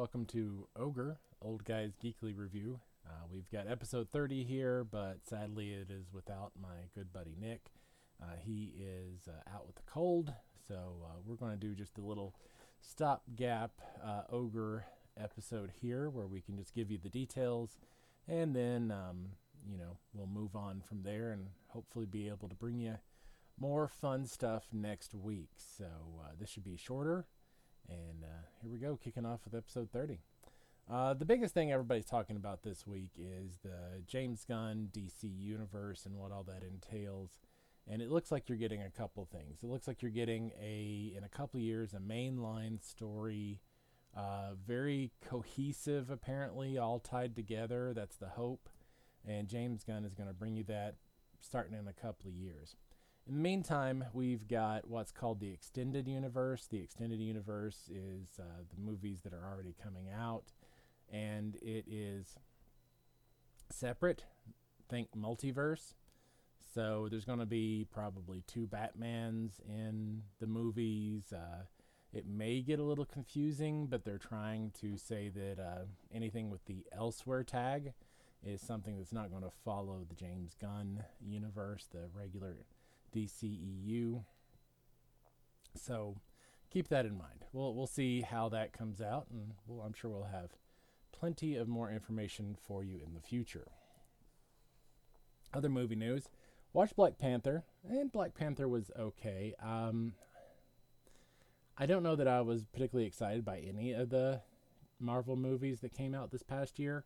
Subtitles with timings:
[0.00, 2.80] Welcome to Ogre, Old Guys Geekly Review.
[3.06, 7.66] Uh, we've got episode 30 here, but sadly it is without my good buddy Nick.
[8.18, 10.32] Uh, he is uh, out with the cold,
[10.66, 12.34] so uh, we're going to do just a little
[12.80, 13.72] stopgap
[14.02, 14.86] uh, Ogre
[15.22, 17.76] episode here where we can just give you the details
[18.26, 19.26] and then, um,
[19.70, 22.96] you know, we'll move on from there and hopefully be able to bring you
[23.58, 25.50] more fun stuff next week.
[25.58, 25.84] So
[26.24, 27.26] uh, this should be shorter.
[27.90, 30.20] And uh, here we go, kicking off with episode 30.
[30.90, 36.06] Uh, the biggest thing everybody's talking about this week is the James Gunn DC universe
[36.06, 37.38] and what all that entails.
[37.88, 39.62] And it looks like you're getting a couple things.
[39.62, 43.60] It looks like you're getting a, in a couple years, a mainline story,
[44.16, 47.92] uh, very cohesive, apparently, all tied together.
[47.94, 48.68] That's the hope.
[49.26, 50.96] And James Gunn is going to bring you that
[51.40, 52.76] starting in a couple of years.
[53.26, 56.66] In the meantime, we've got what's called the extended universe.
[56.66, 60.52] The extended universe is uh, the movies that are already coming out,
[61.12, 62.36] and it is
[63.70, 64.24] separate.
[64.88, 65.94] Think multiverse.
[66.74, 71.32] So there's going to be probably two Batmans in the movies.
[71.32, 71.64] Uh,
[72.12, 76.64] it may get a little confusing, but they're trying to say that uh, anything with
[76.66, 77.92] the elsewhere tag
[78.44, 82.56] is something that's not going to follow the James Gunn universe, the regular
[83.14, 84.24] DCEU.
[85.74, 86.16] So
[86.70, 87.44] keep that in mind.
[87.52, 90.50] We'll we'll see how that comes out, and we'll, I'm sure we'll have
[91.12, 93.68] plenty of more information for you in the future.
[95.52, 96.28] Other movie news:
[96.72, 99.54] Watch Black Panther, and Black Panther was okay.
[99.62, 100.14] Um,
[101.76, 104.42] I don't know that I was particularly excited by any of the
[105.00, 107.04] Marvel movies that came out this past year.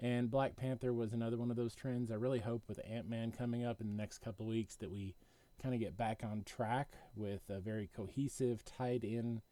[0.00, 2.10] And Black Panther was another one of those trends.
[2.10, 5.14] I really hope with Ant Man coming up in the next couple weeks that we
[5.60, 9.42] kind of get back on track with a very cohesive, tied in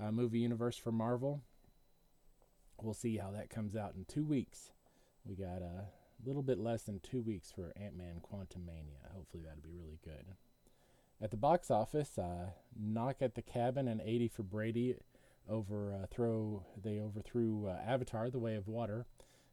[0.00, 1.42] uh, movie universe for Marvel.
[2.80, 4.72] We'll see how that comes out in two weeks.
[5.24, 5.86] We got a
[6.24, 9.12] little bit less than two weeks for Ant Man Quantumania.
[9.14, 10.34] Hopefully, that'll be really good.
[11.20, 14.96] At the box office, uh, Knock at the Cabin and 80 for Brady
[15.48, 19.06] overthrow uh, they overthrew uh, Avatar: The Way of Water.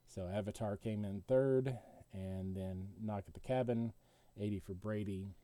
[0.08, 1.78] So Avatar came in third,
[2.14, 3.94] and then Knock at the Cabin,
[4.40, 5.36] 80 for Brady,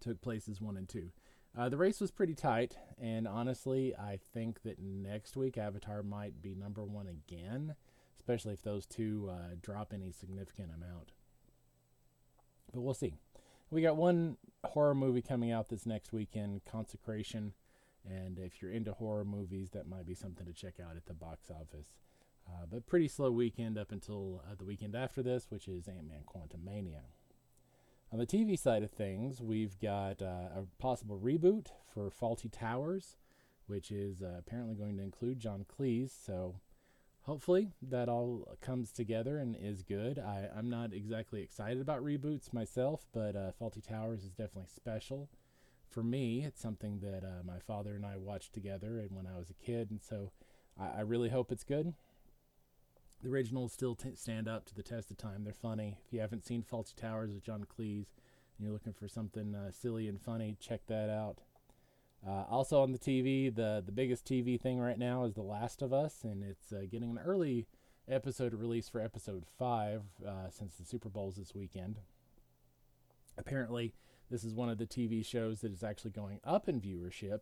[0.00, 1.10] took places one and two.
[1.56, 6.40] Uh, the race was pretty tight, and honestly, I think that next week Avatar might
[6.40, 7.74] be number one again,
[8.16, 11.10] especially if those two uh, drop any significant amount.
[12.72, 13.14] But we'll see.
[13.70, 17.52] We got one horror movie coming out this next weekend, Consecration,
[18.08, 21.14] and if you're into horror movies, that might be something to check out at the
[21.14, 21.88] box office.
[22.48, 26.08] Uh, but pretty slow weekend up until uh, the weekend after this, which is Ant
[26.08, 27.02] Man Quantumania.
[28.12, 33.16] On the TV side of things, we've got uh, a possible reboot for Fawlty Towers,
[33.68, 36.10] which is uh, apparently going to include John Cleese.
[36.10, 36.56] So
[37.22, 40.18] hopefully that all comes together and is good.
[40.18, 45.28] I, am not exactly excited about reboots myself, but uh, Fawlty Towers is definitely special.
[45.88, 49.38] For me, it's something that uh, my father and I watched together and when I
[49.38, 50.32] was a kid, and so
[50.76, 51.94] I, I really hope it's good.
[53.22, 55.44] The originals still t- stand up to the test of time.
[55.44, 55.98] They're funny.
[56.06, 58.06] If you haven't seen Fawlty Towers with John Cleese
[58.56, 61.38] and you're looking for something uh, silly and funny, check that out.
[62.26, 65.80] Uh, also on the TV, the the biggest TV thing right now is The Last
[65.80, 67.66] of Us, and it's uh, getting an early
[68.08, 72.00] episode release for episode five uh, since the Super Bowl's this weekend.
[73.38, 73.94] Apparently,
[74.30, 77.40] this is one of the TV shows that is actually going up in viewership,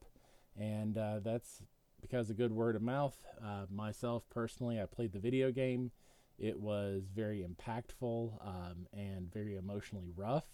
[0.57, 1.63] and uh, that's
[2.01, 3.17] because of good word of mouth.
[3.43, 5.91] Uh, myself personally, I played the video game.
[6.39, 10.47] It was very impactful um, and very emotionally rough.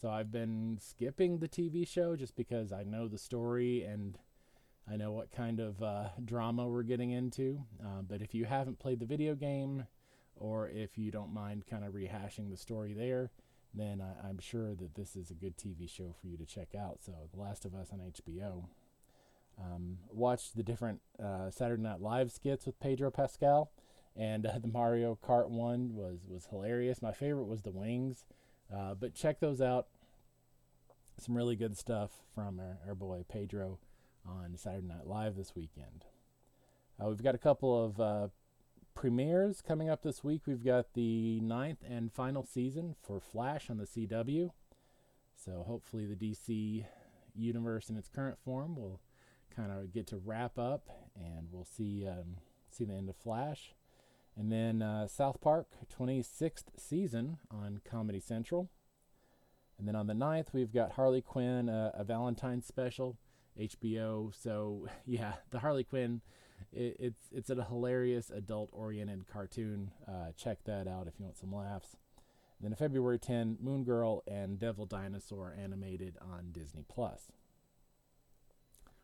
[0.00, 4.18] So I've been skipping the TV show just because I know the story and
[4.90, 7.64] I know what kind of uh, drama we're getting into.
[7.82, 9.86] Uh, but if you haven't played the video game,
[10.36, 13.30] or if you don't mind kind of rehashing the story there,
[13.74, 16.74] then I, I'm sure that this is a good TV show for you to check
[16.74, 16.98] out.
[17.04, 18.66] So, The Last of Us on HBO.
[19.60, 23.70] Um, watched the different uh, Saturday Night Live skits with Pedro Pascal,
[24.14, 27.00] and uh, the Mario Kart one was was hilarious.
[27.00, 28.24] My favorite was the wings,
[28.74, 29.86] uh, but check those out.
[31.18, 33.78] Some really good stuff from our, our boy Pedro
[34.26, 36.04] on Saturday Night Live this weekend.
[37.00, 38.28] Uh, we've got a couple of uh,
[38.94, 40.42] premieres coming up this week.
[40.46, 44.50] We've got the ninth and final season for Flash on the CW.
[45.36, 46.86] So hopefully the DC
[47.34, 49.00] universe in its current form will
[49.56, 52.36] kind of get to wrap up, and we'll see um,
[52.70, 53.74] see the end of Flash,
[54.36, 55.68] and then uh, South Park
[55.98, 58.68] 26th season on Comedy Central,
[59.78, 63.16] and then on the 9th we've got Harley Quinn, uh, a Valentine special,
[63.58, 64.34] HBO.
[64.34, 66.20] So yeah, the Harley Quinn
[66.72, 69.90] it, it's it's a hilarious adult-oriented cartoon.
[70.06, 71.96] Uh, check that out if you want some laughs.
[72.60, 77.30] Then February 10, Moon Girl and Devil Dinosaur animated on Disney Plus.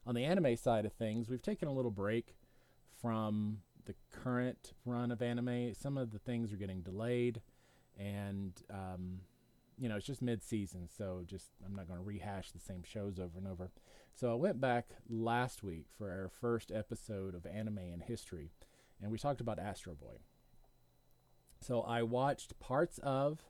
[0.04, 2.34] On the anime side of things, we've taken a little break
[3.00, 5.74] from the current run of anime.
[5.74, 7.40] Some of the things are getting delayed,
[7.98, 9.20] and um,
[9.78, 13.18] you know it's just mid-season, so just I'm not going to rehash the same shows
[13.18, 13.70] over and over.
[14.14, 18.50] So I went back last week for our first episode of anime in history,
[19.00, 20.18] and we talked about Astro Boy.
[21.60, 23.40] So I watched parts of,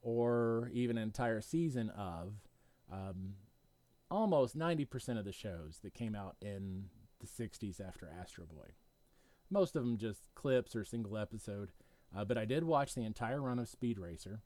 [0.00, 2.32] or even an entire season of,
[2.90, 3.34] um,
[4.10, 6.86] almost 90% of the shows that came out in
[7.20, 8.70] the 60s after Astro Boy.
[9.50, 11.70] Most of them just clips or single episode.
[12.16, 14.42] Uh, but I did watch the entire run of Speed Racer.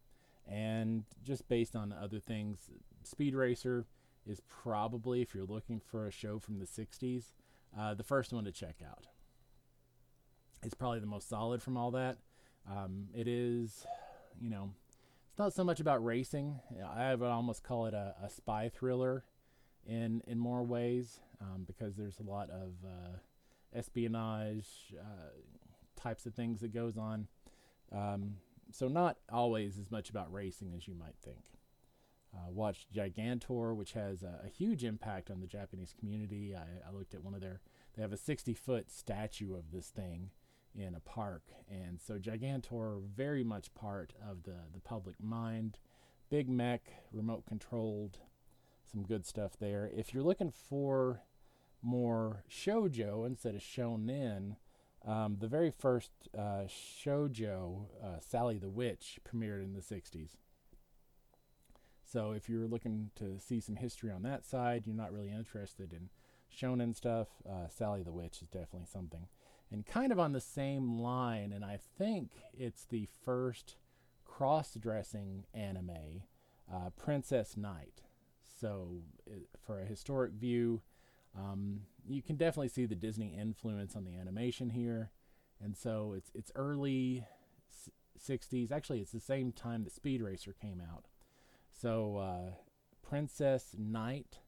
[0.47, 2.71] And just based on other things,
[3.03, 3.87] Speed Racer
[4.27, 7.33] is probably, if you're looking for a show from the 60s,
[7.79, 9.07] uh, the first one to check out.
[10.63, 12.19] It's probably the most solid from all that.
[12.71, 13.87] Um, it is,
[14.41, 14.71] you know,
[15.31, 16.61] it's not so much about racing.
[16.95, 19.25] I would almost call it a, a spy thriller
[19.87, 23.17] in in more ways um, because there's a lot of uh,
[23.75, 25.31] espionage uh,
[26.01, 27.29] types of things that goes on.
[27.93, 28.37] Um,
[28.73, 31.45] so not always as much about racing as you might think.
[32.35, 36.53] Uh, watched Gigantor, which has a, a, huge impact on the Japanese community.
[36.57, 37.61] I, I, looked at one of their,
[37.95, 40.31] they have a 60 foot statue of this thing
[40.75, 41.43] in a park.
[41.71, 45.79] And so Gigantor, very much part of the, the public mind.
[46.29, 46.83] Big mech,
[47.13, 48.19] remote controlled,
[48.91, 49.91] some good stuff there.
[49.95, 51.23] If you're looking for
[51.83, 54.57] more shojo instead of shonen,
[55.07, 60.31] um, the very first uh, shojo, uh, Sally the Witch, premiered in the 60s.
[62.05, 65.93] So if you're looking to see some history on that side, you're not really interested
[65.93, 66.09] in
[66.55, 69.27] shonen stuff, uh, Sally the Witch is definitely something.
[69.71, 73.77] And kind of on the same line, and I think it's the first
[74.25, 76.23] cross dressing anime,
[76.73, 78.03] uh, Princess Knight.
[78.61, 79.03] So,
[79.67, 80.83] for a historic view,
[81.37, 85.11] um, you can definitely see the Disney influence on the animation here.
[85.63, 87.25] And so it's it's early
[88.19, 88.71] 60s.
[88.71, 91.07] Actually, it's the same time that Speed Racer came out.
[91.73, 92.51] So uh,
[93.03, 94.39] Princess Knight,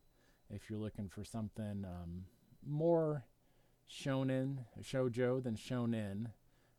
[0.50, 2.24] if you're looking for something um,
[2.64, 3.24] more
[3.90, 6.26] shonen, shojo than shonen,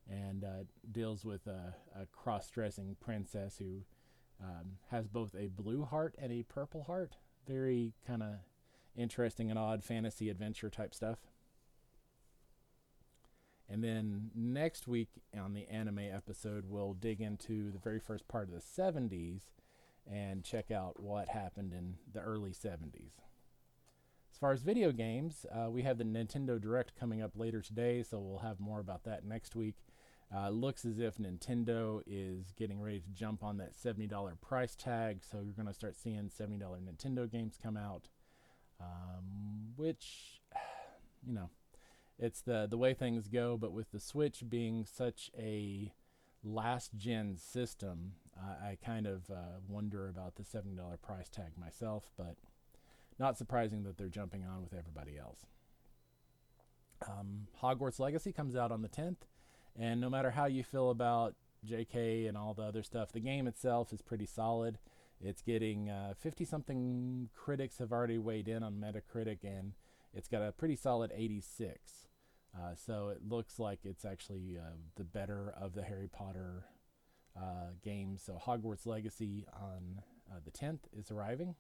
[0.10, 3.84] and uh, deals with a, a cross-dressing princess who
[4.42, 7.16] um, has both a blue heart and a purple heart
[7.48, 8.36] very kind of
[8.96, 11.20] interesting and odd fantasy adventure type stuff.
[13.70, 18.48] And then next week on the anime episode, we'll dig into the very first part
[18.48, 19.42] of the 70s
[20.10, 23.20] and check out what happened in the early 70s.
[24.32, 28.04] As far as video games, uh, we have the Nintendo Direct coming up later today,
[28.04, 29.76] so we'll have more about that next week.
[30.36, 34.10] Uh, looks as if Nintendo is getting ready to jump on that $70
[34.42, 38.10] price tag, so you're going to start seeing $70 Nintendo games come out,
[38.82, 40.42] um, which,
[41.26, 41.50] you know,
[42.20, 45.94] it's the, the way things go, but with the Switch being such a
[46.44, 52.36] last gen system, I kind of uh, wonder about the $70 price tag myself, but
[53.20, 55.46] not surprising that they're jumping on with everybody else.
[57.08, 59.26] Um, Hogwarts Legacy comes out on the 10th.
[59.80, 63.48] And no matter how you feel about JK and all the other stuff, the game
[63.48, 64.80] itself is pretty solid.
[65.22, 69.74] It's getting 50 uh, something critics have already weighed in on Metacritic, and
[70.14, 72.08] it's got a pretty solid 86.
[72.56, 76.66] Uh, so it looks like it's actually uh, the better of the Harry Potter
[77.36, 78.22] uh, games.
[78.24, 81.56] So Hogwarts Legacy on uh, the 10th is arriving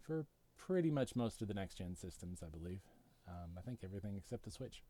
[0.00, 2.80] for pretty much most of the next gen systems, I believe.
[3.28, 4.82] Um, I think everything except the Switch.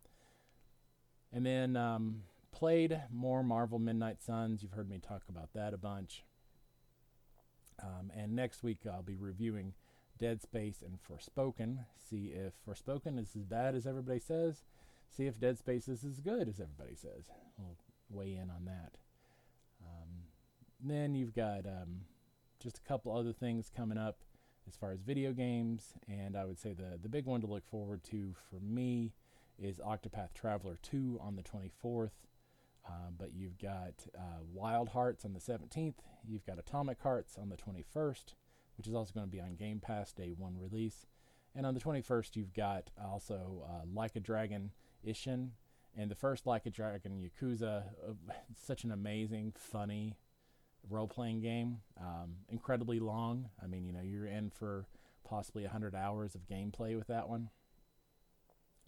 [1.32, 2.23] And then um,
[2.54, 4.62] played more Marvel Midnight Suns.
[4.62, 6.25] You've heard me talk about that a bunch.
[7.82, 9.75] Um, and next week I'll be reviewing
[10.18, 11.87] Dead Space and Forspoken.
[11.99, 14.62] See if Forspoken is as bad as everybody says.
[15.11, 17.28] See if Dead Space is as good as everybody says.
[17.58, 17.76] We'll
[18.08, 18.99] weigh in on that.
[19.84, 20.08] Um,
[20.80, 22.02] then you've got um,
[22.62, 24.18] just a couple other things coming up
[24.68, 27.66] as far as video games, and I would say the the big one to look
[27.66, 29.12] forward to for me
[29.58, 32.11] is Octopath Traveler 2 on the 24th.
[32.86, 35.94] Uh, but you've got uh, Wild Hearts on the 17th.
[36.26, 38.34] You've got Atomic Hearts on the 21st,
[38.76, 41.06] which is also going to be on Game Pass Day 1 release.
[41.54, 44.72] And on the 21st, you've got also uh, Like a Dragon
[45.06, 45.50] Ishin.
[45.96, 47.84] And the first Like a Dragon Yakuza,
[48.56, 50.16] such an amazing, funny
[50.90, 51.78] role playing game.
[51.98, 53.48] Um, incredibly long.
[53.62, 54.86] I mean, you know, you're in for
[55.26, 57.48] possibly 100 hours of gameplay with that one.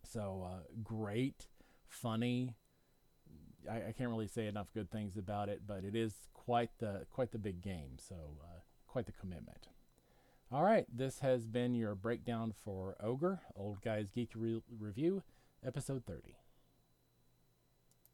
[0.05, 1.47] So, uh, great
[1.89, 2.55] funny.
[3.71, 7.07] I, I, can't really say enough good things about it, but it is quite the
[7.11, 7.99] quite the big game.
[7.99, 9.69] So uh, quite the commitment.
[10.53, 15.25] All right, this has been your breakdown for Ogre, Old Guys Geek Re- Review,
[15.65, 16.37] episode 30.